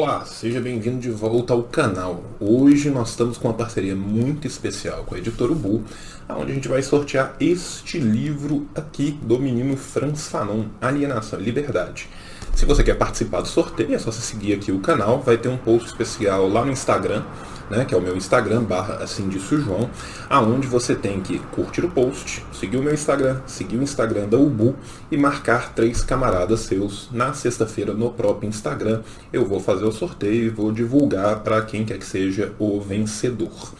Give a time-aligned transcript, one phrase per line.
[0.00, 2.24] Olá, seja bem-vindo de volta ao canal.
[2.40, 5.84] Hoje nós estamos com uma parceria muito especial com a editora Ubu,
[6.26, 12.08] onde a gente vai sortear este livro aqui do menino Franz Fanon, Alienação e Liberdade.
[12.56, 15.50] Se você quer participar do sorteio, é só você seguir aqui o canal, vai ter
[15.50, 17.22] um post especial lá no Instagram,
[17.70, 19.88] né, que é o meu Instagram, barra assim disse o João,
[20.28, 24.36] aonde você tem que curtir o post, seguir o meu Instagram, seguir o Instagram da
[24.36, 24.74] Ubu
[25.10, 27.08] e marcar três camaradas seus.
[27.12, 31.84] Na sexta-feira, no próprio Instagram, eu vou fazer o sorteio e vou divulgar para quem
[31.84, 33.72] quer que seja o vencedor.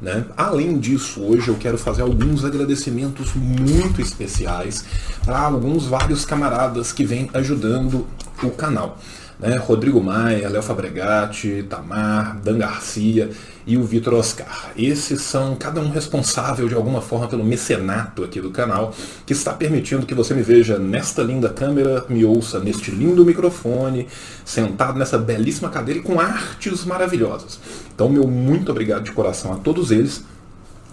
[0.00, 0.26] Né?
[0.36, 4.84] Além disso, hoje eu quero fazer alguns agradecimentos muito especiais
[5.24, 8.06] para alguns vários camaradas que vêm ajudando
[8.42, 8.98] o canal
[9.38, 9.56] né?
[9.56, 13.30] Rodrigo Maia, Léo Fabregatti, Tamar, Dan Garcia
[13.66, 14.70] e o Vitor Oscar.
[14.76, 18.94] Esses são cada um responsável de alguma forma pelo mecenato aqui do canal,
[19.26, 24.06] que está permitindo que você me veja nesta linda câmera, me ouça neste lindo microfone,
[24.44, 27.58] sentado nessa belíssima cadeira e com artes maravilhosas.
[27.94, 30.24] Então, meu muito obrigado de coração a todos eles,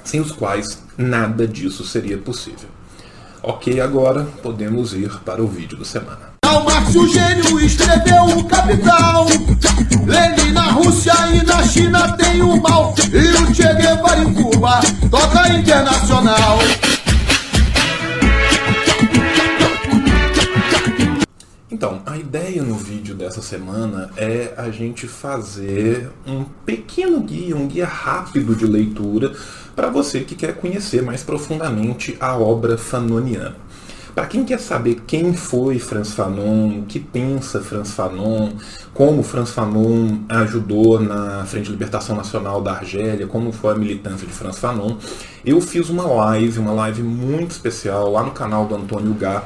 [0.04, 2.70] sem os quais nada disso seria possível.
[3.42, 6.33] Ok, agora podemos ir para o vídeo da semana.
[6.54, 9.26] Karl Marx, o gênio, escreveu o Capital.
[10.06, 12.94] Lenin na Rússia e na China tem o mal.
[13.12, 16.60] E o Che Guevara em Cuba toca internacional.
[21.72, 27.68] Então, a ideia no vídeo dessa semana é a gente fazer um pequeno guia, um
[27.68, 29.34] guia rápido de leitura
[29.76, 33.63] para você que quer conhecer mais profundamente a obra fanoniana.
[34.14, 38.52] Para quem quer saber quem foi Franz Fanon, o que pensa Franz Fanon,
[38.94, 44.28] como Franz Fanon ajudou na Frente de Libertação Nacional da Argélia, como foi a militância
[44.28, 44.98] de Franz Fanon,
[45.44, 49.44] eu fiz uma live, uma live muito especial lá no canal do Antônio Gá.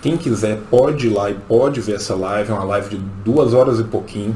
[0.00, 3.54] Quem quiser pode ir lá e pode ver essa live, é uma live de duas
[3.54, 4.34] horas e pouquinho,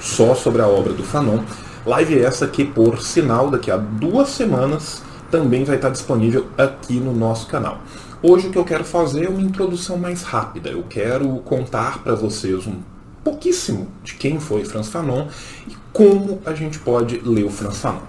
[0.00, 1.40] só sobre a obra do Fanon.
[1.84, 7.12] Live essa que, por sinal, daqui a duas semanas também vai estar disponível aqui no
[7.12, 7.82] nosso canal.
[8.22, 10.70] Hoje o que eu quero fazer é uma introdução mais rápida.
[10.70, 12.76] Eu quero contar para vocês um
[13.22, 15.26] pouquíssimo de quem foi Franz Fanon
[15.68, 18.00] e como a gente pode ler o Franz Fanon.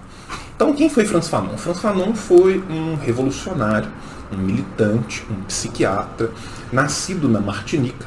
[0.56, 1.58] Então, quem foi Franz Fanon?
[1.58, 3.90] Franz Fanon foi um revolucionário,
[4.32, 6.30] um militante, um psiquiatra,
[6.72, 8.06] nascido na Martinica,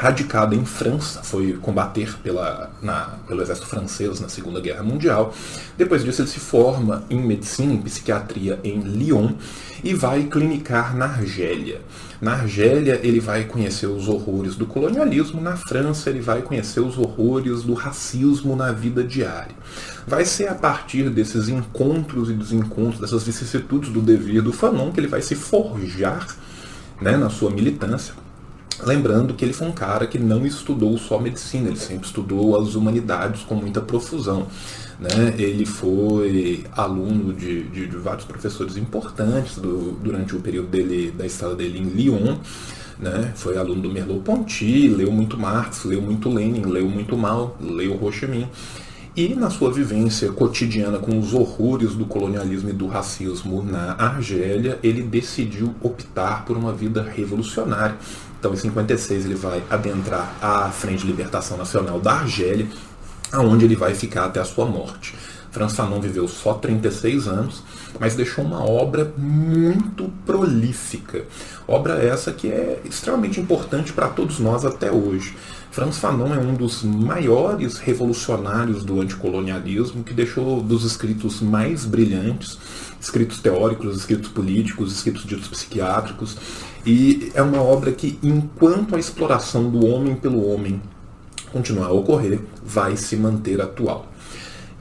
[0.00, 5.34] radicado em França, foi combater pela, na, pelo exército francês na Segunda Guerra Mundial.
[5.76, 9.32] Depois disso, ele se forma em medicina, em psiquiatria em Lyon
[9.84, 11.82] e vai clinicar na Argélia.
[12.18, 16.96] Na Argélia, ele vai conhecer os horrores do colonialismo, na França, ele vai conhecer os
[16.96, 19.54] horrores do racismo na vida diária.
[20.06, 24.98] Vai ser a partir desses encontros e desencontros, dessas vicissitudes do dever do Fanon, que
[24.98, 26.26] ele vai se forjar
[27.02, 28.14] né, na sua militância
[28.84, 32.74] Lembrando que ele foi um cara que não estudou só medicina, ele sempre estudou as
[32.74, 34.46] humanidades com muita profusão.
[34.98, 35.34] Né?
[35.38, 41.26] Ele foi aluno de, de, de vários professores importantes do, durante o período dele, da
[41.26, 42.36] estada dele em Lyon.
[42.98, 43.32] Né?
[43.34, 48.12] Foi aluno do Merleau-Ponty, leu muito Marx, leu muito Lenin, leu muito Mao, leu Ho
[48.12, 48.48] Chi Minh.
[49.16, 54.78] E na sua vivência cotidiana com os horrores do colonialismo e do racismo na Argélia,
[54.82, 57.96] ele decidiu optar por uma vida revolucionária
[58.40, 62.66] então, em 56, ele vai adentrar a Frente de Libertação Nacional da Argélia,
[63.30, 65.14] aonde ele vai ficar até a sua morte.
[65.50, 67.62] Franz Fanon viveu só 36 anos,
[67.98, 71.24] mas deixou uma obra muito prolífica.
[71.66, 75.36] Obra essa que é extremamente importante para todos nós até hoje.
[75.70, 82.58] Franz Fanon é um dos maiores revolucionários do anticolonialismo, que deixou dos escritos mais brilhantes,
[83.00, 86.36] escritos teóricos, escritos políticos, escritos ditos psiquiátricos,
[86.84, 90.80] e é uma obra que, enquanto a exploração do homem pelo homem
[91.52, 94.10] continuar a ocorrer, vai se manter atual.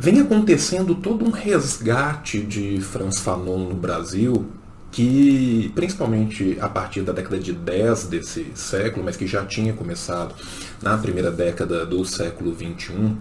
[0.01, 4.45] Vem acontecendo todo um resgate de Franz Fanon no Brasil,
[4.93, 10.34] que principalmente a partir da década de 10 desse século, mas que já tinha começado
[10.81, 13.17] na primeira década do século 21,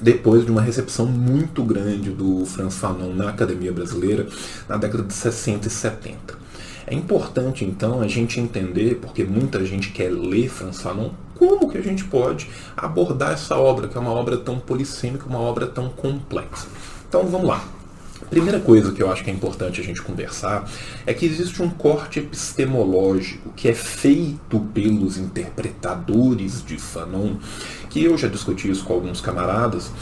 [0.00, 4.26] depois de uma recepção muito grande do Franz Fanon na academia brasileira
[4.66, 6.38] na década de 60 e 70.
[6.86, 11.10] É importante então a gente entender, porque muita gente quer ler Franz Fanon,
[11.46, 15.40] como que a gente pode abordar essa obra, que é uma obra tão polissêmica, uma
[15.40, 16.66] obra tão complexa.
[17.08, 17.64] Então vamos lá.
[18.30, 20.68] Primeira coisa que eu acho que é importante a gente conversar
[21.04, 27.34] é que existe um corte epistemológico que é feito pelos interpretadores de Fanon,
[27.90, 29.92] que eu já discuti isso com alguns camaradas,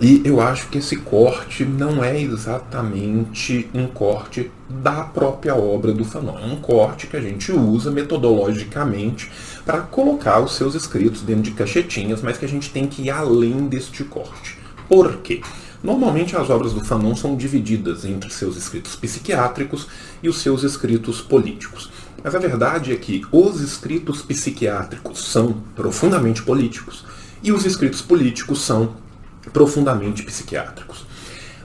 [0.00, 6.04] E eu acho que esse corte não é exatamente um corte da própria obra do
[6.04, 6.38] Fanon.
[6.38, 9.30] É um corte que a gente usa metodologicamente
[9.64, 13.10] para colocar os seus escritos dentro de caixetinhas, mas que a gente tem que ir
[13.10, 14.58] além deste corte.
[14.86, 15.40] Por quê?
[15.82, 19.86] Normalmente as obras do Fanon são divididas entre seus escritos psiquiátricos
[20.22, 21.90] e os seus escritos políticos.
[22.22, 27.04] Mas a verdade é que os escritos psiquiátricos são profundamente políticos
[27.42, 29.05] e os escritos políticos são
[29.52, 31.06] profundamente psiquiátricos.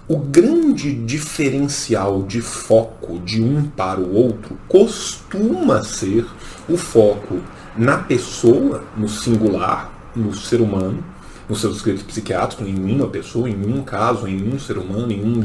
[0.07, 6.25] O grande diferencial de foco de um para o outro costuma ser
[6.67, 7.39] o foco
[7.77, 11.03] na pessoa, no singular, no ser humano,
[11.47, 15.23] nos seus escritos psiquiátricos, em uma pessoa, em um caso, em um ser humano, em,
[15.23, 15.43] um,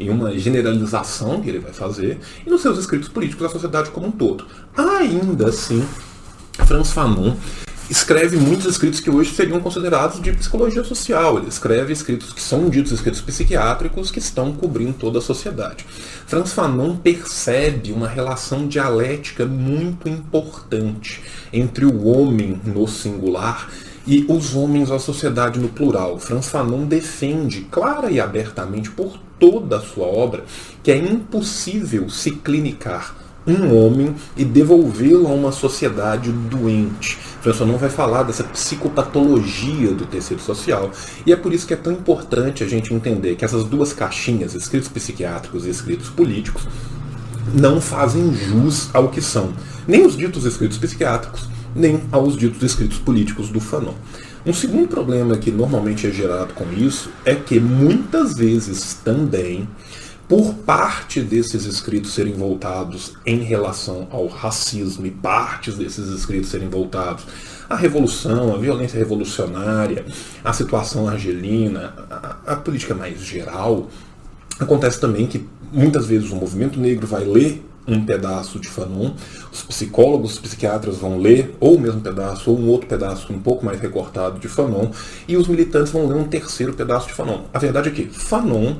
[0.00, 4.06] em uma generalização que ele vai fazer, e nos seus escritos políticos da sociedade como
[4.06, 4.46] um todo.
[4.76, 5.86] Ainda assim,
[6.66, 7.34] Franz Fanon
[7.92, 11.36] escreve muitos escritos que hoje seriam considerados de psicologia social.
[11.36, 15.84] Ele escreve escritos que são ditos escritos psiquiátricos que estão cobrindo toda a sociedade.
[16.26, 21.20] Franz Fanon percebe uma relação dialética muito importante
[21.52, 23.70] entre o homem no singular
[24.06, 26.18] e os homens à sociedade no plural.
[26.18, 30.44] Franz Fanon defende clara e abertamente por toda a sua obra
[30.82, 37.18] que é impossível se clinicar um homem e devolvê-lo a uma sociedade doente.
[37.40, 40.90] François não vai falar dessa psicopatologia do tecido social.
[41.26, 44.54] E é por isso que é tão importante a gente entender que essas duas caixinhas,
[44.54, 46.66] escritos psiquiátricos e escritos políticos,
[47.52, 49.52] não fazem jus ao que são.
[49.86, 53.94] Nem os ditos escritos psiquiátricos, nem aos ditos escritos políticos do Fanon.
[54.44, 59.68] Um segundo problema que normalmente é gerado com isso é que muitas vezes também
[60.28, 66.68] por parte desses escritos serem voltados em relação ao racismo e partes desses escritos serem
[66.68, 67.24] voltados
[67.68, 70.04] à revolução, à violência revolucionária,
[70.44, 71.94] à situação argelina,
[72.46, 73.88] à, política mais geral,
[74.58, 79.12] acontece também que muitas vezes o movimento negro vai ler um pedaço de Fanon,
[79.52, 83.40] os psicólogos, os psiquiatras vão ler ou o mesmo pedaço ou um outro pedaço um
[83.40, 84.90] pouco mais recortado de Fanon,
[85.26, 87.42] e os militantes vão ler um terceiro pedaço de Fanon.
[87.52, 88.76] A verdade é que Fanon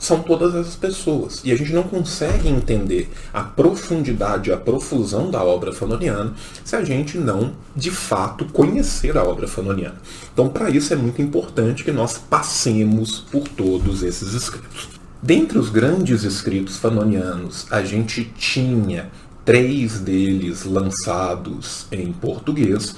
[0.00, 1.42] são todas essas pessoas.
[1.44, 6.32] E a gente não consegue entender a profundidade, a profusão da obra fanoniana
[6.64, 10.00] se a gente não, de fato, conhecer a obra fanoniana.
[10.32, 14.88] Então, para isso é muito importante que nós passemos por todos esses escritos.
[15.22, 19.10] Dentre os grandes escritos fanonianos, a gente tinha
[19.44, 22.96] três deles lançados em português,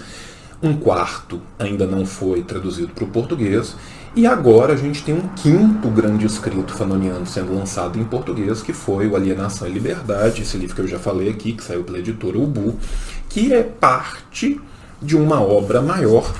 [0.63, 3.75] um quarto ainda não foi traduzido para o português,
[4.15, 8.73] e agora a gente tem um quinto grande escrito fanoniano sendo lançado em português, que
[8.73, 11.99] foi o Alienação e Liberdade, esse livro que eu já falei aqui, que saiu pela
[11.99, 12.77] editora Ubu,
[13.29, 14.61] que é parte
[15.01, 16.31] de uma obra maior,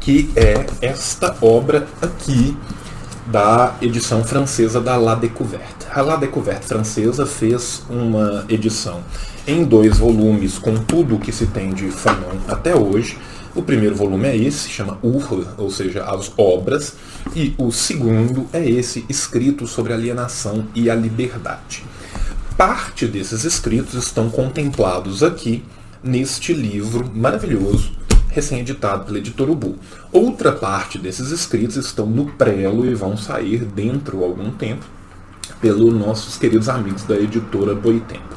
[0.00, 2.56] que é esta obra aqui
[3.26, 5.86] da edição francesa da La Découverte.
[5.94, 9.02] A La Découverte francesa fez uma edição
[9.46, 13.16] em dois volumes com tudo o que se tem de Fanon até hoje,
[13.54, 16.94] o primeiro volume é esse, chama Ur, ou seja, as obras,
[17.34, 21.84] e o segundo é esse, escrito sobre alienação e a liberdade.
[22.56, 25.64] Parte desses escritos estão contemplados aqui
[26.02, 27.92] neste livro maravilhoso,
[28.28, 29.76] recém-editado pela editora Ubu.
[30.12, 34.84] Outra parte desses escritos estão no prelo e vão sair dentro de algum tempo
[35.60, 38.36] pelos nossos queridos amigos da editora Boitempo.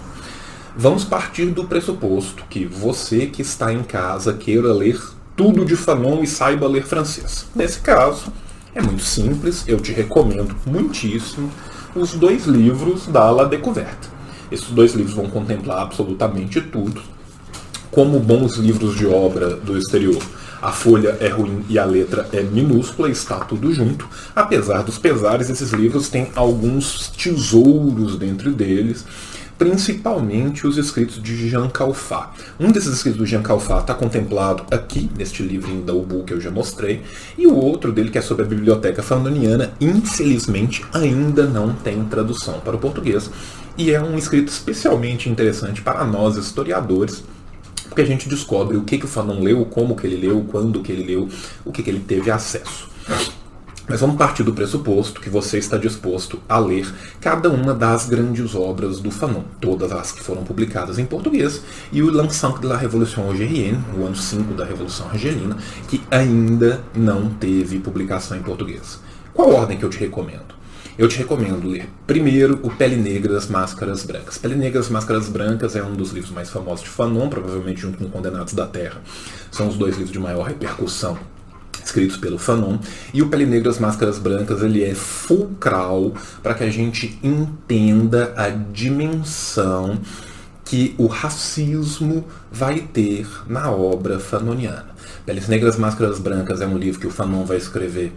[0.76, 5.00] Vamos partir do pressuposto que você que está em casa queira ler
[5.36, 7.46] tudo de Fanon e saiba ler francês.
[7.56, 8.34] Nesse caso,
[8.74, 11.52] é muito simples, eu te recomendo muitíssimo
[11.96, 14.10] os dois livros da La Découverte.
[14.52, 17.04] Esses dois livros vão contemplar absolutamente tudo.
[17.92, 20.24] Como bons livros de obra do exterior,
[20.60, 24.08] a folha é ruim e a letra é minúscula, está tudo junto.
[24.36, 29.06] Apesar dos pesares, esses livros têm alguns tesouros dentro deles
[29.58, 32.30] principalmente os escritos de Jean Calfat.
[32.60, 36.42] Um desses escritos do Jean Calfat está contemplado aqui, neste livrinho da Ubu que eu
[36.42, 37.02] já mostrei,
[37.38, 42.60] e o outro dele, que é sobre a biblioteca fanoniana, infelizmente ainda não tem tradução
[42.60, 43.30] para o português,
[43.78, 47.24] e é um escrito especialmente interessante para nós historiadores,
[47.90, 50.82] porque a gente descobre o que, que o Fanon leu, como que ele leu, quando
[50.82, 51.30] que ele leu,
[51.64, 52.90] o que, que ele teve acesso.
[53.86, 58.56] Mas vamos partir do pressuposto que você está disposto a ler cada uma das grandes
[58.56, 61.62] obras do Fanon, todas as que foram publicadas em português,
[61.92, 65.58] e o L'Ensemble de la Révolution algérienne, o ano 5 da Revolução Argelina,
[65.90, 69.02] que ainda não teve publicação em português.
[69.34, 70.64] Qual ordem que eu te recomendo?
[70.98, 74.38] Eu te recomendo ler primeiro o Pele Negra das Máscaras Brancas.
[74.38, 77.98] Pele Negra das Máscaras Brancas é um dos livros mais famosos de Fanon, provavelmente junto
[77.98, 79.02] com Condenados da Terra.
[79.52, 81.18] São os dois livros de maior repercussão
[81.86, 82.78] escritos pelo Fanon,
[83.14, 88.34] e o Pele Negra as Máscaras Brancas ele é fulcral para que a gente entenda
[88.36, 90.00] a dimensão
[90.66, 94.88] que o racismo vai ter na obra fanoniana.
[95.26, 98.14] Peles Negras Máscaras Brancas é um livro que o Fanon vai escrever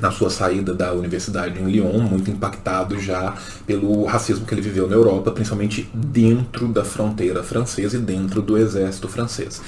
[0.00, 3.34] na sua saída da universidade em Lyon, muito impactado já
[3.66, 8.56] pelo racismo que ele viveu na Europa, principalmente dentro da fronteira francesa e dentro do
[8.56, 9.60] exército francês.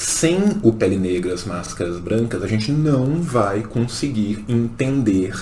[0.00, 5.34] Sem o Pele Negras, Máscaras Brancas, a gente não vai conseguir entender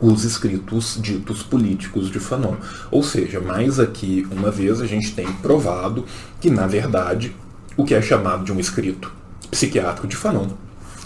[0.00, 2.56] os escritos ditos políticos de Fanon.
[2.90, 6.06] Ou seja, mais aqui uma vez a gente tem provado
[6.40, 7.36] que, na verdade,
[7.76, 9.12] o que é chamado de um escrito
[9.50, 10.48] psiquiátrico de Fanon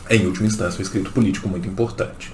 [0.09, 2.33] é, em última instância, um escrito político muito importante.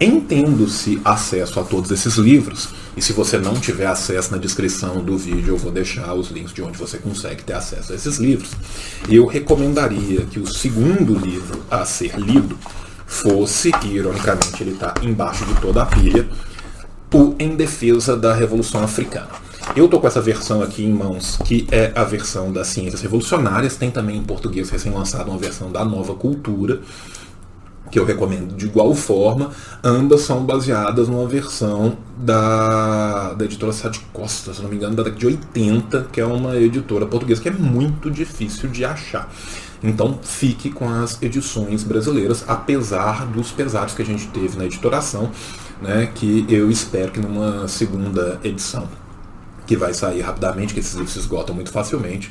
[0.00, 5.18] Entendo-se acesso a todos esses livros, e se você não tiver acesso na descrição do
[5.18, 8.50] vídeo, eu vou deixar os links de onde você consegue ter acesso a esses livros.
[9.08, 12.56] Eu recomendaria que o segundo livro a ser lido
[13.06, 16.26] fosse, e ironicamente ele está embaixo de toda a pilha,
[17.12, 19.28] o Em Defesa da Revolução Africana.
[19.76, 23.76] Eu estou com essa versão aqui em mãos, que é a versão das Ciências Revolucionárias,
[23.76, 26.80] tem também em português recém-lançado uma versão da Nova Cultura,
[27.90, 29.50] que eu recomendo de igual forma,
[29.82, 34.94] ambas são baseadas numa versão da, da editora Sá de Costa, se não me engano,
[34.94, 39.30] da década de 80, que é uma editora portuguesa que é muito difícil de achar.
[39.82, 45.30] Então fique com as edições brasileiras, apesar dos pesares que a gente teve na editoração,
[45.80, 48.86] né, que eu espero que numa segunda edição,
[49.66, 52.30] que vai sair rapidamente, que esses livros se esgotam muito facilmente,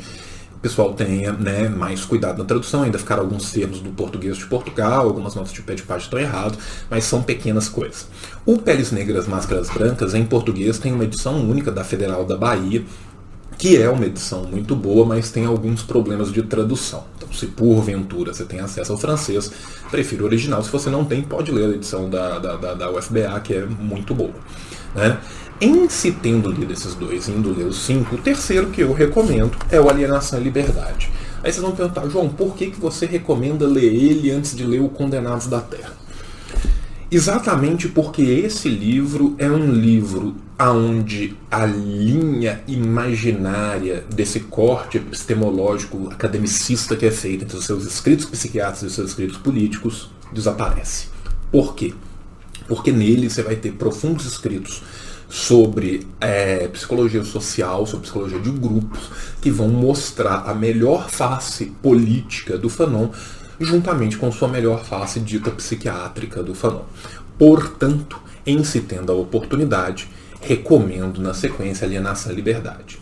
[0.62, 2.84] pessoal tenha né, mais cuidado na tradução.
[2.84, 6.20] Ainda ficaram alguns termos do português de Portugal, algumas notas de pé de página estão
[6.20, 8.08] errados, mas são pequenas coisas.
[8.46, 12.84] O Peles Negras, Máscaras Brancas, em português, tem uma edição única da Federal da Bahia,
[13.58, 17.04] que é uma edição muito boa, mas tem alguns problemas de tradução.
[17.18, 19.52] Então, se porventura você tem acesso ao francês,
[19.92, 20.64] prefiro o original.
[20.64, 23.66] Se você não tem, pode ler a edição da, da, da, da UFBA, que é
[23.66, 24.34] muito boa.
[24.96, 25.18] Né?
[25.62, 29.58] Em se tendo lido esses dois, indo ler os cinco, o terceiro que eu recomendo
[29.70, 31.12] é o Alienação e Liberdade.
[31.44, 34.80] Aí vocês vão perguntar, João, por que, que você recomenda ler ele antes de ler
[34.80, 35.92] o Condenados da Terra?
[37.12, 46.96] Exatamente porque esse livro é um livro aonde a linha imaginária desse corte epistemológico academicista
[46.96, 51.08] que é feito entre os seus escritos psiquiátricos e os seus escritos políticos desaparece.
[51.52, 51.94] Por quê?
[52.66, 54.84] Porque nele você vai ter profundos escritos
[55.30, 62.58] sobre é, psicologia social, sobre psicologia de grupos, que vão mostrar a melhor face política
[62.58, 63.10] do Fanon,
[63.60, 66.84] juntamente com sua melhor face dita psiquiátrica do Fanon.
[67.38, 70.10] Portanto, em se tendo a oportunidade,
[70.42, 73.00] recomendo na sequência Alienação e Liberdade.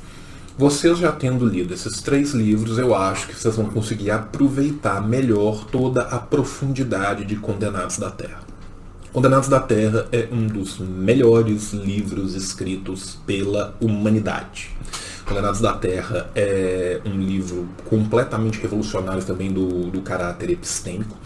[0.58, 5.66] Vocês já tendo lido esses três livros, eu acho que vocês vão conseguir aproveitar melhor
[5.66, 8.47] toda a profundidade de Condenados da Terra.
[9.14, 14.70] Condenados da Terra é um dos melhores livros escritos pela humanidade.
[15.26, 21.18] Condenados da Terra é um livro completamente revolucionário também do, do caráter epistêmico.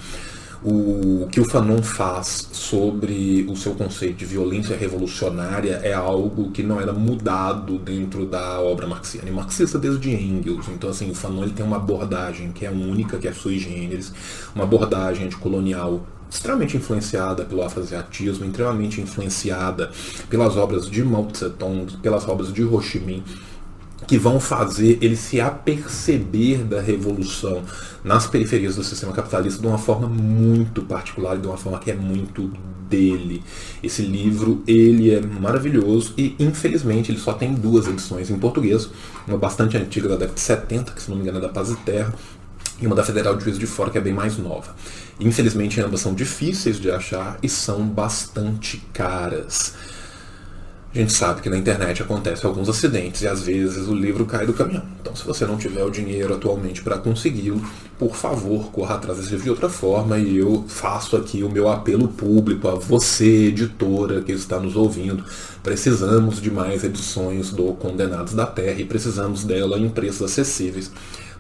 [0.64, 6.62] O que o Fanon faz sobre o seu conceito de violência revolucionária é algo que
[6.62, 9.28] não era mudado dentro da obra marxiana.
[9.28, 10.68] E marxista desde Engels.
[10.70, 14.14] Então, assim, o Fanon ele tem uma abordagem que é única, que é sui generis,
[14.54, 19.92] uma abordagem anticolonial extremamente influenciada pelo afroasiatismo, extremamente influenciada
[20.30, 23.24] pelas obras de Mao Tse Tung, pelas obras de Ho Chi Minh,
[24.08, 27.62] que vão fazer ele se aperceber da revolução
[28.04, 31.92] nas periferias do sistema capitalista de uma forma muito particular e de uma forma que
[31.92, 32.52] é muito
[32.90, 33.44] dele.
[33.84, 38.90] Esse livro ele é maravilhoso e infelizmente ele só tem duas edições em português,
[39.28, 41.70] uma bastante antiga da década de 70, que se não me engano é da Paz
[41.70, 42.14] e Terra,
[42.82, 44.76] e uma da Federal de Juiz de Fora que é bem mais nova.
[45.20, 49.76] Infelizmente, ambas são difíceis de achar e são bastante caras.
[50.94, 54.46] A gente sabe que na internet acontecem alguns acidentes e às vezes o livro cai
[54.46, 54.84] do caminhão.
[55.00, 57.62] Então, se você não tiver o dinheiro atualmente para consegui-lo,
[57.98, 60.18] por favor, corra atrás desse livro de outra forma.
[60.18, 65.24] E eu faço aqui o meu apelo público a você, editora que está nos ouvindo.
[65.64, 70.92] Precisamos de mais edições do Condenados da Terra e precisamos dela em preços acessíveis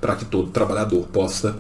[0.01, 1.55] para que todo trabalhador possa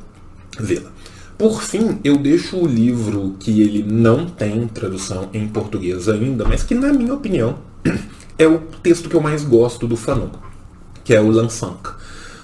[0.59, 0.89] vê-la.
[1.37, 6.63] Por fim, eu deixo o livro que ele não tem tradução em português ainda, mas
[6.63, 7.59] que, na minha opinião,
[8.37, 10.29] é o texto que eu mais gosto do Fanon,
[11.03, 11.89] que é o Lansank.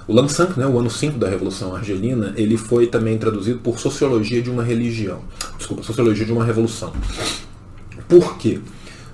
[0.07, 4.41] O Lansank, né, o ano 5 da Revolução Argelina, ele foi também traduzido por Sociologia
[4.41, 5.19] de uma Religião.
[5.57, 6.93] Desculpa, Sociologia de uma Revolução.
[8.07, 8.61] Por quê?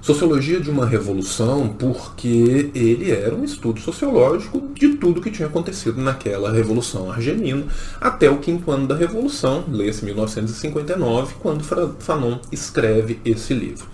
[0.04, 6.02] Sociologia de uma Revolução porque ele era um estudo sociológico de tudo que tinha acontecido
[6.02, 7.68] naquela Revolução Argelina
[8.02, 11.64] até o quinto ano da Revolução, lê-se 1959, quando
[12.00, 13.88] Fanon escreve esse livro.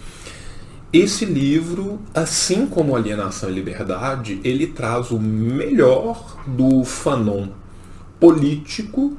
[0.92, 7.50] Esse livro, assim como Alienação e Liberdade, ele traz o melhor do Fanon
[8.20, 9.16] político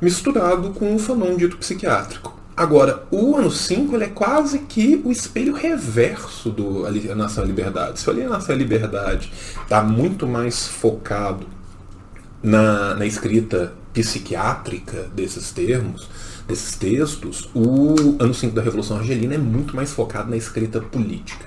[0.00, 2.37] misturado com o Fanon dito psiquiátrico.
[2.58, 8.00] Agora, o ano 5 ele é quase que o espelho reverso do Alienação e Liberdade.
[8.00, 11.46] Se o Alienação e Liberdade está muito mais focado
[12.42, 16.10] na, na escrita psiquiátrica desses termos,
[16.48, 21.44] desses textos, o ano 5 da Revolução Argelina é muito mais focado na escrita política.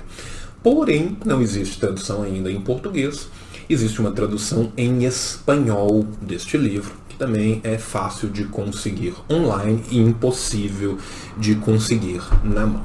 [0.64, 3.28] Porém, não existe tradução ainda em português,
[3.70, 10.98] existe uma tradução em espanhol deste livro, também é fácil de conseguir online e impossível
[11.38, 12.82] de conseguir na mão.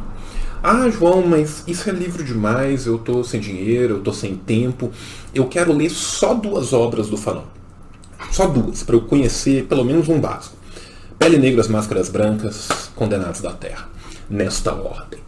[0.63, 4.93] Ah, João, mas isso é livro demais, eu estou sem dinheiro, eu estou sem tempo,
[5.35, 7.45] eu quero ler só duas obras do Fanon.
[8.31, 10.55] Só duas, para eu conhecer pelo menos um básico.
[11.19, 13.89] Pele Negra, as Máscaras Brancas, Condenados da Terra.
[14.29, 15.21] Nesta ordem.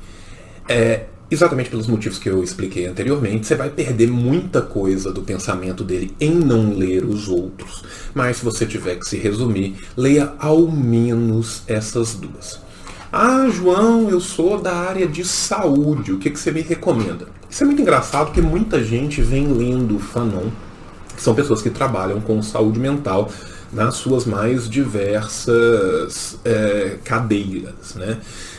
[0.69, 5.85] É, exatamente pelos motivos que eu expliquei anteriormente, você vai perder muita coisa do pensamento
[5.85, 7.85] dele em não ler os outros.
[8.15, 12.61] Mas se você tiver que se resumir, leia ao menos essas duas.
[13.13, 17.27] Ah, João, eu sou da área de saúde, o que, que você me recomenda?
[17.49, 20.51] Isso é muito engraçado porque muita gente vem lendo Fanon,
[21.17, 23.31] que são pessoas que trabalham com saúde mental
[23.73, 28.19] nas suas mais diversas é, cadeiras, né?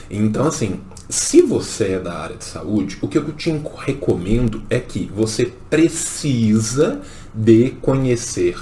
[0.10, 0.80] Então, assim,
[1.10, 5.52] se você é da área de saúde, o que eu te recomendo é que você
[5.68, 7.02] precisa
[7.34, 8.56] de conhecer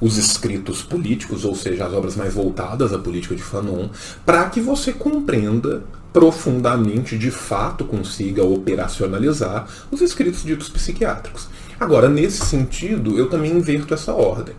[0.00, 3.90] os escritos políticos, ou seja, as obras mais voltadas à política de Fanon,
[4.26, 11.48] para que você compreenda profundamente, de fato, consiga operacionalizar os escritos ditos psiquiátricos.
[11.78, 14.54] Agora, nesse sentido, eu também inverto essa ordem.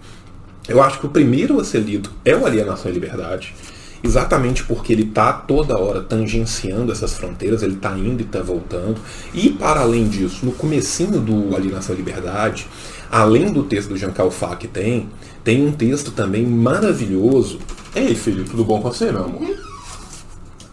[0.69, 3.53] Eu acho que o primeiro a ser lido é o Alienação e Liberdade,
[4.03, 8.99] exatamente porque ele está toda hora tangenciando essas fronteiras, ele está indo e está voltando.
[9.33, 12.67] E para além disso, no comecinho do Alienação e Liberdade,
[13.11, 15.09] além do texto do Jean Calfá que tem,
[15.43, 17.59] tem um texto também maravilhoso.
[17.95, 19.41] Ei, filho, tudo bom com você, meu amor?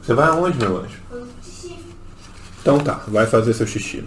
[0.03, 0.97] Você vai aonde, meu anjo?
[2.61, 4.05] Então tá, vai fazer seu xixi.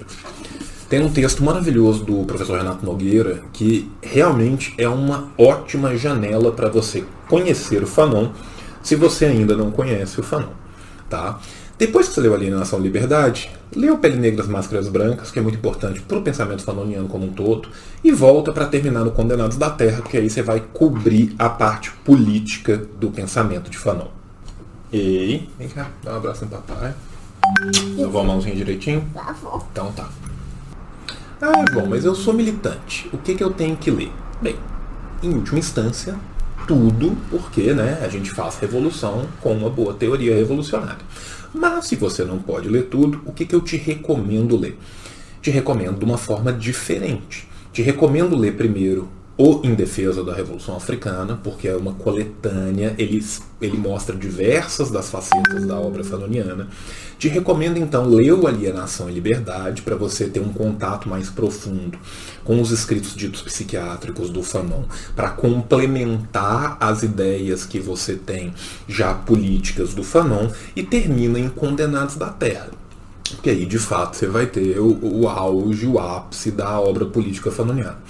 [0.89, 6.67] Tem um texto maravilhoso do professor Renato Nogueira que realmente é uma ótima janela para
[6.67, 8.31] você conhecer o Fanon
[8.89, 10.49] se você ainda não conhece o Fanon.
[11.07, 11.39] Tá?
[11.77, 15.37] Depois que você leu Alienação e Liberdade, lê o Pele Negra as Máscaras Brancas, que
[15.37, 17.69] é muito importante para o pensamento fanoniano como um todo,
[18.03, 21.91] e volta para terminar no Condenados da Terra, que aí você vai cobrir a parte
[22.03, 24.07] política do pensamento de Fanon.
[24.91, 26.95] Ei, vem cá, dá um abraço no papai.
[27.95, 29.07] Lavou a mãozinha direitinho?
[29.71, 30.09] Então tá.
[31.39, 33.07] Ah, bom, mas eu sou militante.
[33.13, 34.11] O que, que eu tenho que ler?
[34.41, 34.55] Bem,
[35.21, 36.15] em última instância,
[36.69, 40.99] tudo porque né, a gente faz revolução com uma boa teoria revolucionária.
[41.51, 44.77] Mas se você não pode ler tudo, o que, que eu te recomendo ler?
[45.41, 47.47] Te recomendo de uma forma diferente.
[47.73, 49.09] Te recomendo ler primeiro
[49.41, 53.25] o Em Defesa da Revolução Africana, porque é uma coletânea, ele,
[53.61, 56.67] ele mostra diversas das facetas da obra fanoniana.
[57.17, 61.97] Te recomendo então ler o Alienação e Liberdade para você ter um contato mais profundo
[62.43, 64.83] com os escritos ditos psiquiátricos do Fanon,
[65.15, 68.53] para complementar as ideias que você tem
[68.89, 72.71] já políticas do Fanon e termina em Condenados da Terra.
[73.23, 77.49] Porque aí, de fato, você vai ter o, o auge, o ápice da obra política
[77.49, 78.09] fanoniana.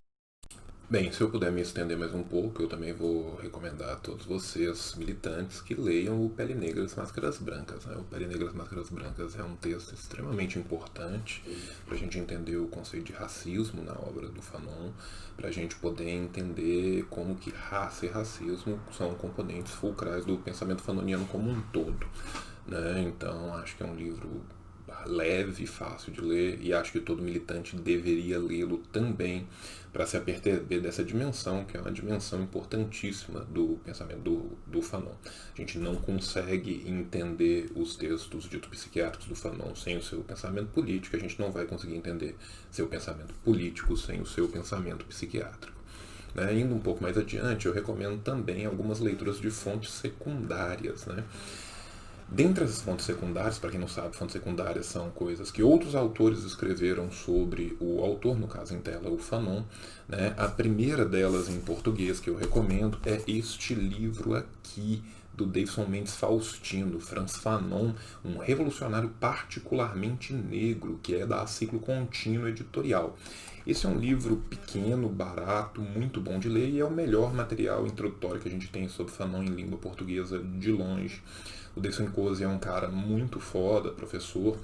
[0.92, 4.26] Bem, se eu puder me estender mais um pouco, eu também vou recomendar a todos
[4.26, 7.86] vocês, militantes, que leiam o Pele Negra das Máscaras Brancas.
[7.86, 7.96] Né?
[7.96, 11.44] O Pele Negra das Máscaras Brancas é um texto extremamente importante
[11.86, 14.90] para a gente entender o conceito de racismo na obra do Fanon,
[15.38, 20.82] para a gente poder entender como que raça e racismo são componentes fulcrais do pensamento
[20.82, 22.08] fanoniano como um todo.
[22.66, 23.04] Né?
[23.04, 24.42] Então, acho que é um livro
[25.06, 29.48] leve, fácil de ler, e acho que todo militante deveria lê-lo também
[29.92, 35.14] para se aperceber dessa dimensão, que é uma dimensão importantíssima do pensamento do, do Fanon.
[35.54, 40.68] A gente não consegue entender os textos dito psiquiátricos do Fanon sem o seu pensamento
[40.68, 42.36] político, a gente não vai conseguir entender
[42.70, 45.80] seu pensamento político sem o seu pensamento psiquiátrico.
[46.36, 46.60] Né?
[46.60, 51.06] Indo um pouco mais adiante, eu recomendo também algumas leituras de fontes secundárias.
[51.06, 51.24] Né?
[52.32, 56.44] Dentre as fontes secundárias, para quem não sabe, fontes secundárias são coisas que outros autores
[56.44, 59.64] escreveram sobre o autor, no caso em tela, o Fanon.
[60.08, 60.36] Né?
[60.38, 66.16] A primeira delas em português que eu recomendo é este livro aqui, do Davidson Mendes
[66.16, 67.94] Faustino, Franz Fanon,
[68.26, 73.18] um revolucionário particularmente negro, que é da Ciclo Contínuo Editorial.
[73.66, 77.88] Esse é um livro pequeno, barato, muito bom de ler e é o melhor material
[77.88, 81.22] introdutório que a gente tem sobre Fanon em língua portuguesa de longe.
[81.80, 84.58] O Davidson Coase é um cara muito foda, professor,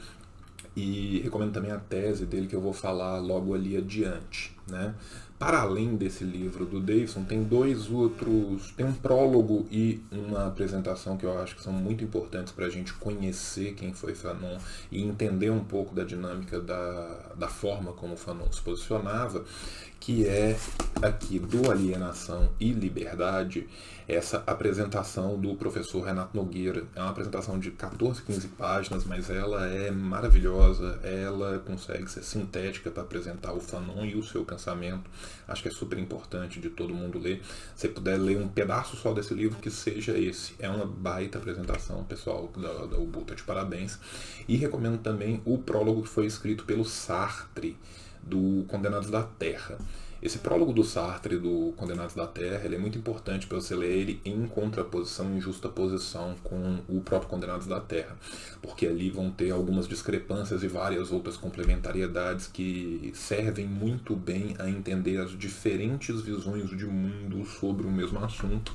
[0.76, 4.54] e recomendo também a tese dele que eu vou falar logo ali adiante.
[4.68, 4.94] Né?
[5.40, 8.74] Para além desse livro do Davidson, tem dois outros.
[8.76, 12.70] Tem um prólogo e uma apresentação que eu acho que são muito importantes para a
[12.70, 14.58] gente conhecer quem foi Fanon
[14.92, 19.46] e entender um pouco da dinâmica da, da forma como Fanon se posicionava,
[20.00, 20.58] que é
[21.02, 23.68] aqui do Alienação e Liberdade,
[24.08, 26.84] essa apresentação do professor Renato Nogueira.
[26.96, 32.92] É uma apresentação de 14, 15 páginas, mas ela é maravilhosa, ela consegue ser sintética
[32.92, 35.10] para apresentar o Fanon e o seu pensamento.
[35.48, 37.42] Acho que é super importante de todo mundo ler.
[37.76, 40.54] Se puder ler um pedaço só desse livro, que seja esse.
[40.60, 43.98] É uma baita apresentação, pessoal da, da de parabéns.
[44.48, 47.78] E recomendo também o prólogo que foi escrito pelo Sartre
[48.26, 49.78] do Condenados da Terra.
[50.22, 54.22] Esse prólogo do Sartre, do Condenados da Terra, é muito importante para você ler ele
[54.26, 58.18] em contraposição, em justa posição com o próprio Condenados da Terra,
[58.62, 64.68] porque ali vão ter algumas discrepâncias e várias outras complementariedades que servem muito bem a
[64.68, 68.74] entender as diferentes visões de mundo sobre o mesmo assunto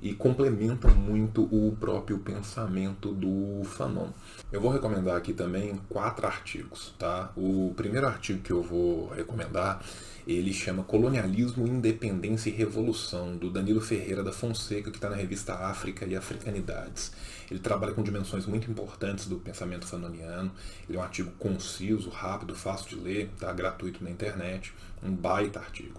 [0.00, 4.10] e complementam muito o próprio pensamento do Fanon.
[4.52, 7.32] Eu vou recomendar aqui também quatro artigos, tá?
[7.36, 9.82] O primeiro artigo que eu vou recomendar,
[10.26, 15.54] ele chama Colonialismo, Independência e Revolução, do Danilo Ferreira da Fonseca, que está na revista
[15.54, 17.12] África e Africanidades.
[17.50, 20.52] Ele trabalha com dimensões muito importantes do pensamento fanoniano.
[20.88, 25.58] Ele é um artigo conciso, rápido, fácil de ler, tá gratuito na internet, um baita
[25.58, 25.98] artigo.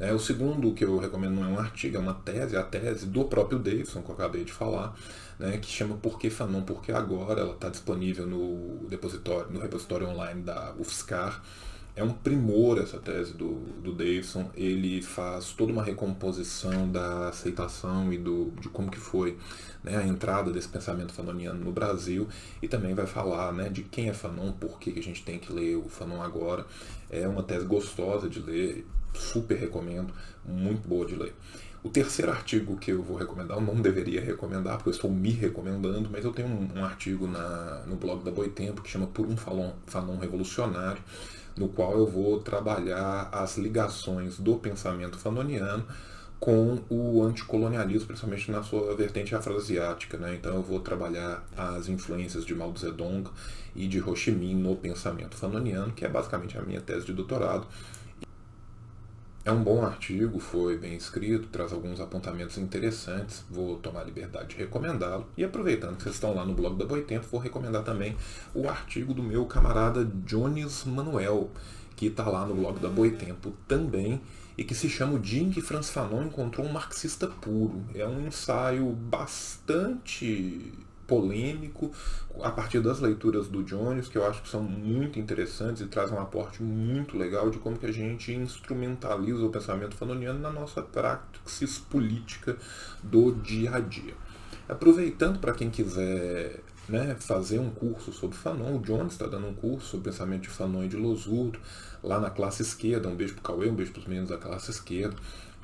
[0.00, 2.62] É, o segundo que eu recomendo não é um artigo, é uma tese, é a
[2.62, 4.96] tese do próprio Davidson, que eu acabei de falar,
[5.38, 6.62] né, que chama Por que Fanon?
[6.62, 11.42] Porque agora ela está disponível no, depositório, no repositório online da UFSCar.
[11.94, 14.50] É um primor essa tese do, do Davidson.
[14.54, 19.36] Ele faz toda uma recomposição da aceitação e do, de como que foi
[19.84, 22.26] né, a entrada desse pensamento fanoniano no Brasil
[22.62, 25.52] e também vai falar né, de quem é Fanon, por que a gente tem que
[25.52, 26.64] ler o Fanon agora.
[27.10, 30.12] É uma tese gostosa de ler, super recomendo,
[30.44, 31.34] muito boa de ler.
[31.82, 35.30] O terceiro artigo que eu vou recomendar, eu não deveria recomendar, porque eu estou me
[35.30, 39.26] recomendando, mas eu tenho um, um artigo na, no blog da Boitempo que chama Por
[39.26, 41.02] um Fanon, Fanon Revolucionário,
[41.56, 45.86] no qual eu vou trabalhar as ligações do pensamento fanoniano
[46.38, 50.16] com o anticolonialismo, principalmente na sua vertente afroasiática.
[50.16, 50.34] Né?
[50.34, 53.28] Então eu vou trabalhar as influências de Mao Zedong
[53.76, 57.12] e de Ho Chi Minh no pensamento fanoniano, que é basicamente a minha tese de
[57.12, 57.66] doutorado.
[59.42, 63.42] É um bom artigo, foi bem escrito, traz alguns apontamentos interessantes.
[63.48, 65.26] Vou tomar a liberdade de recomendá-lo.
[65.34, 68.14] E aproveitando que vocês estão lá no blog da Boitempo, vou recomendar também
[68.54, 71.50] o artigo do meu camarada Jones Manuel,
[71.96, 74.20] que está lá no blog da Boitempo também,
[74.58, 77.82] e que se chama O Dia em que Franz Fanon encontrou um marxista puro.
[77.94, 80.70] É um ensaio bastante
[81.10, 81.90] polêmico
[82.40, 86.16] a partir das leituras do Jones, que eu acho que são muito interessantes e trazem
[86.16, 90.80] um aporte muito legal de como que a gente instrumentaliza o pensamento fanoniano na nossa
[90.80, 92.56] praxis política
[93.02, 94.14] do dia a dia.
[94.68, 99.54] Aproveitando para quem quiser né, fazer um curso sobre Fanon, o Jones está dando um
[99.54, 101.58] curso sobre pensamento de Fanon e de Losurdo,
[102.04, 104.38] lá na classe esquerda, um beijo para o Cauê, um beijo para os meninos da
[104.38, 105.16] classe esquerda,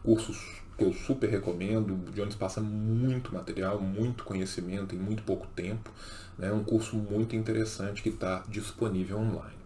[0.03, 1.95] cursos que eu super recomendo.
[1.95, 5.91] O Jones passa muito material, muito conhecimento em muito pouco tempo.
[6.39, 6.53] É né?
[6.53, 9.57] um curso muito interessante que está disponível online.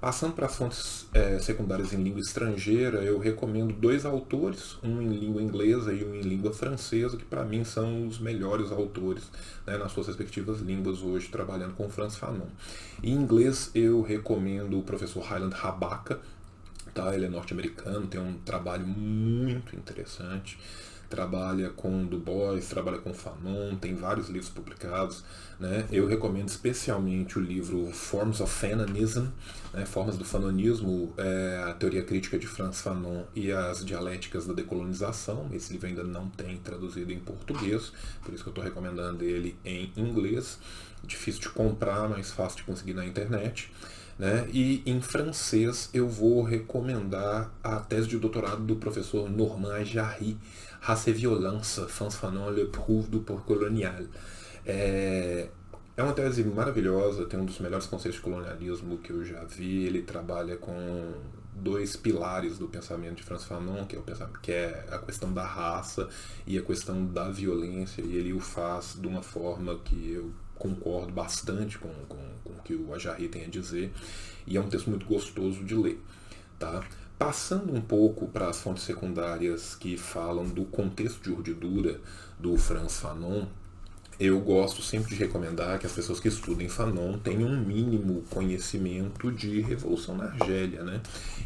[0.00, 5.42] Passando para fontes é, secundárias em língua estrangeira, eu recomendo dois autores, um em língua
[5.42, 9.24] inglesa e um em língua francesa, que para mim são os melhores autores
[9.66, 12.46] né, nas suas respectivas línguas hoje, trabalhando com Franz Fanon.
[13.02, 16.18] Em inglês, eu recomendo o professor Highland Rabaka,
[17.00, 17.14] Tá?
[17.14, 20.58] Ele é norte-americano, tem um trabalho muito interessante.
[21.08, 25.24] Trabalha com Du Bois, trabalha com Fanon, tem vários livros publicados.
[25.58, 25.86] Né?
[25.90, 29.26] Eu recomendo especialmente o livro Forms of Fanonism,
[29.72, 29.84] né?
[29.86, 35.48] Formas do Fanonismo, é, a teoria crítica de Franz Fanon e as dialéticas da decolonização.
[35.52, 39.58] Esse livro ainda não tem traduzido em português, por isso que eu estou recomendando ele
[39.64, 40.58] em inglês.
[41.02, 43.72] Difícil de comprar, mas fácil de conseguir na internet.
[44.20, 44.46] Né?
[44.52, 50.36] E em francês eu vou recomendar a tese de doutorado do professor Normand Jarry,
[50.78, 53.94] Race et Violence, France Fanon, le prouve du port colonial.
[54.66, 55.48] É,
[55.96, 59.86] é uma tese maravilhosa, tem um dos melhores conceitos de colonialismo que eu já vi.
[59.86, 61.14] Ele trabalha com
[61.54, 65.32] dois pilares do pensamento de Franz Fanon, que é, o pensamento, que é a questão
[65.32, 66.06] da raça
[66.46, 71.10] e a questão da violência, e ele o faz de uma forma que eu concordo
[71.10, 73.90] bastante com, com, com o que o Ajarri tem a dizer,
[74.46, 76.00] e é um texto muito gostoso de ler.
[76.58, 76.84] Tá?
[77.18, 81.98] Passando um pouco para as fontes secundárias que falam do contexto de urdidura
[82.38, 83.46] do Franz Fanon,
[84.18, 89.32] eu gosto sempre de recomendar que as pessoas que estudem Fanon tenham um mínimo conhecimento
[89.32, 90.82] de Revolução na Argélia.
[90.84, 91.00] Né?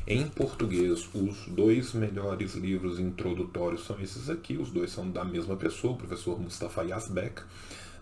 [0.09, 5.55] Em português, os dois melhores livros introdutórios são esses aqui, os dois são da mesma
[5.55, 7.42] pessoa, o professor Mustafa Yazbek.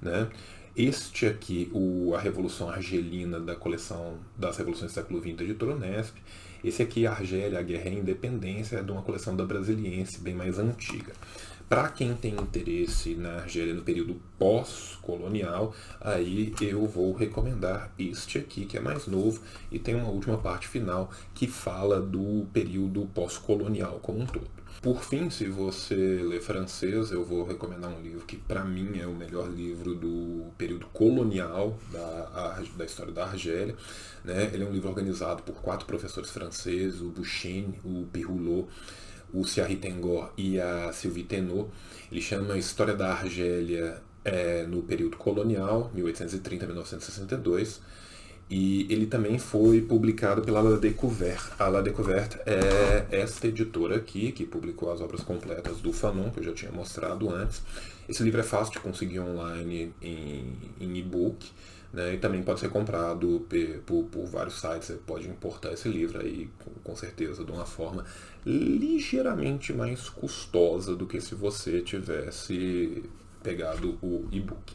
[0.00, 0.30] Né?
[0.74, 6.16] Este aqui, o, a Revolução Argelina da coleção das Revoluções do século XX, editora Unesp.
[6.64, 10.34] Esse aqui, Argélia, a Guerra e a Independência, é de uma coleção da Brasiliense, bem
[10.34, 11.12] mais antiga.
[11.72, 18.66] Para quem tem interesse na Argélia no período pós-colonial, aí eu vou recomendar este aqui,
[18.66, 23.98] que é mais novo, e tem uma última parte final que fala do período pós-colonial
[24.02, 24.50] como um todo.
[24.82, 29.06] Por fim, se você lê francês, eu vou recomendar um livro que, para mim, é
[29.06, 33.74] o melhor livro do período colonial da, da história da Argélia.
[34.22, 34.50] Né?
[34.52, 38.68] Ele é um livro organizado por quatro professores franceses, o Bouchine, o Pirulot,
[39.32, 41.68] o Thierry Tengor e a Sylvie Tenot.
[42.10, 47.80] Ele chama História da Argélia é, no período colonial, 1830-1962.
[48.50, 51.52] E ele também foi publicado pela La Découverte.
[51.58, 56.40] A La Découverte é esta editora aqui, que publicou as obras completas do Fanon, que
[56.40, 57.62] eu já tinha mostrado antes.
[58.06, 61.50] Esse livro é fácil de conseguir online em, em e-book.
[61.92, 63.46] Né, e também pode ser comprado
[63.84, 67.66] por, por, vários sites, você pode importar esse livro aí com, com, certeza de uma
[67.66, 68.02] forma
[68.46, 73.04] ligeiramente mais custosa do que se você tivesse
[73.42, 74.72] pegado o e-book.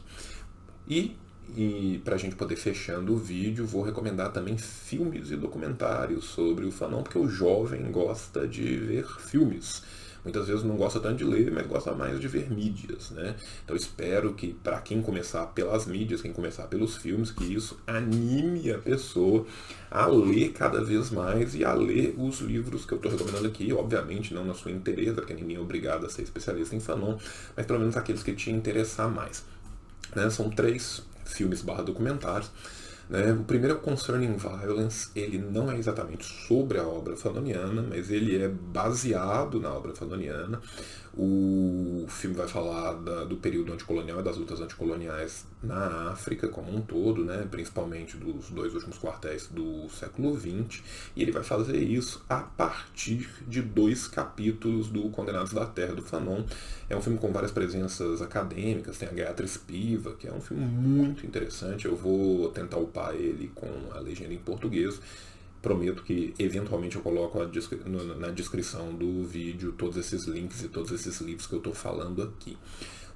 [0.86, 1.16] E,
[1.56, 6.66] e para a gente poder fechando o vídeo, vou recomendar também filmes e documentários sobre
[6.66, 9.82] o Fanon, porque o jovem gosta de ver filmes
[10.24, 13.36] muitas vezes não gosta tanto de ler, mas gosta mais de ver mídias, né?
[13.64, 18.70] Então espero que para quem começar pelas mídias, quem começar pelos filmes, que isso anime
[18.70, 19.46] a pessoa
[19.90, 23.72] a ler cada vez mais e a ler os livros que eu estou recomendando aqui,
[23.72, 27.16] obviamente não na sua inteira, porque ninguém é obrigado a ser especialista em fanon,
[27.56, 29.44] mas pelo menos aqueles que te interessar mais.
[30.14, 30.28] Né?
[30.30, 32.50] São três filmes barra documentários
[33.08, 33.32] né?
[33.32, 38.10] O primeiro é o Concerning Violence, ele não é exatamente sobre a obra fanoniana, mas
[38.10, 40.60] ele é baseado na obra fanoniana.
[41.16, 46.74] O filme vai falar da, do período anticolonial e das lutas anticoloniais na África como
[46.74, 47.46] um todo, né?
[47.50, 50.82] principalmente dos dois últimos quartéis do século XX,
[51.16, 56.02] e ele vai fazer isso a partir de dois capítulos do Condenados da Terra do
[56.02, 56.44] Fanon.
[56.88, 60.64] É um filme com várias presenças acadêmicas, tem a Beatriz Piva, que é um filme
[60.64, 61.86] muito interessante.
[61.86, 65.00] Eu vou tentar upar ele com a legenda em português
[65.60, 67.80] prometo que eventualmente eu coloco descri
[68.18, 72.22] na descrição do vídeo todos esses links e todos esses livros que eu estou falando
[72.22, 72.56] aqui.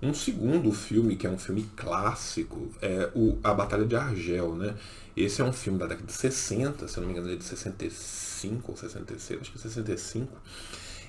[0.02, 4.56] Um segundo filme, que é um filme clássico, é o A Batalha de Argel.
[4.56, 4.74] Né?
[5.16, 7.38] Esse é um filme da década de 60, se eu não me engano, ele é
[7.38, 10.36] de 65 ou 66, acho que é 65.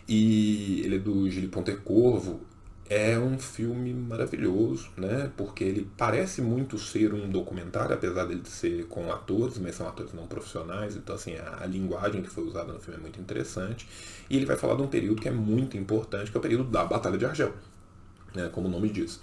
[0.08, 2.41] E ele é do Gilles Pontecorvo
[2.89, 5.32] é um filme maravilhoso, né?
[5.38, 10.13] Porque ele parece muito ser um documentário, apesar dele ser com atores, mas são atores
[10.13, 13.88] não profissionais, então assim, a, a, linguagem que foi usada no filme é muito interessante.
[14.30, 16.65] E ele vai falar de um período que é muito importante, que é o período
[16.65, 17.54] da Batalha de Argel,
[18.36, 18.50] né?
[18.52, 19.19] Como o nome diz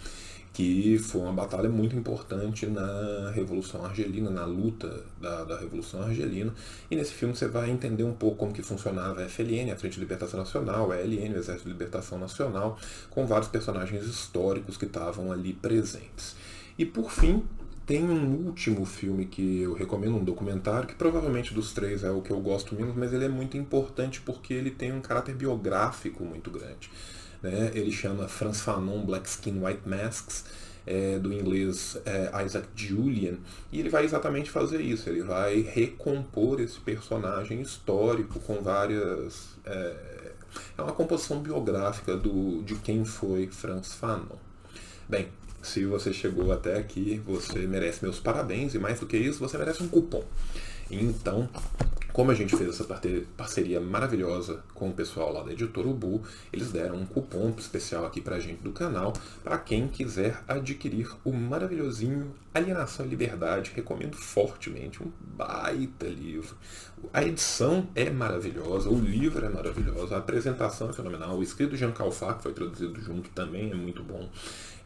[0.53, 6.53] que foi uma batalha muito importante na Revolução Argelina, na luta da, da Revolução Argelina.
[6.91, 9.95] E nesse filme você vai entender um pouco como que funcionava a FLN, a Frente
[9.95, 12.79] de Libertação Nacional, a LN, o Exército de Libertação Nacional,
[13.11, 16.35] com vários personagens históricos que estavam ali presentes.
[16.77, 17.45] E por fim,
[17.87, 22.23] tem um último filme que eu recomendo, um documentário, que provavelmente dos três é o
[22.23, 26.25] que eu gosto menos, mas ele é muito importante porque ele tem um caráter biográfico
[26.25, 26.91] muito grande.
[27.43, 27.71] Né?
[27.75, 30.45] Ele chama Franz Fanon Black Skin White Masks,
[30.87, 33.37] é, do inglês é, Isaac Julian,
[33.71, 39.51] e ele vai exatamente fazer isso, ele vai recompor esse personagem histórico com várias.
[39.65, 40.31] É,
[40.77, 44.37] é uma composição biográfica do, de quem foi Franz Fanon.
[45.09, 45.29] Bem,
[45.63, 49.59] se você chegou até aqui, você merece meus parabéns, e mais do que isso, você
[49.59, 50.25] merece um cupom.
[50.91, 51.49] Então,
[52.13, 52.85] como a gente fez essa
[53.37, 56.23] parceria maravilhosa com o pessoal lá da Editora Ubu,
[56.53, 59.13] eles deram um cupom especial aqui pra gente do canal,
[59.45, 66.57] para quem quiser adquirir o maravilhosinho Alienação e Liberdade, recomendo fortemente, um baita livro.
[67.13, 71.77] A edição é maravilhosa, o livro é maravilhoso, a apresentação é fenomenal, o escrito de
[71.77, 74.29] Jean Calfar, que foi traduzido junto, também é muito bom.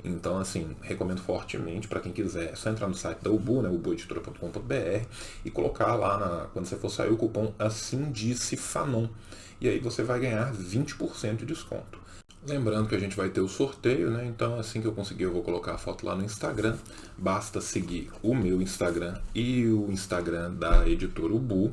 [0.05, 2.53] Então, assim, recomendo fortemente para quem quiser.
[2.53, 5.07] É só entrar no site da Ubu, né, ubueditora.com.br
[5.45, 9.09] e colocar lá, na, quando você for sair, o cupom Assim Disse Fanon.
[9.61, 12.05] E aí você vai ganhar 20% de desconto.
[12.47, 14.27] Lembrando que a gente vai ter o sorteio, né?
[14.27, 16.77] Então assim que eu conseguir eu vou colocar a foto lá no Instagram.
[17.17, 21.73] Basta seguir o meu Instagram e o Instagram da editora Ubu,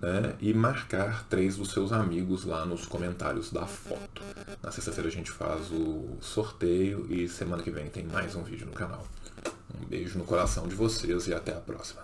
[0.00, 0.34] né?
[0.40, 4.22] E marcar três dos seus amigos lá nos comentários da foto.
[4.62, 8.66] Na sexta-feira a gente faz o sorteio e semana que vem tem mais um vídeo
[8.66, 9.06] no canal.
[9.80, 12.02] Um beijo no coração de vocês e até a próxima.